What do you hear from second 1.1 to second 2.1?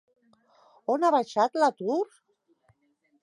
baixat l'atur?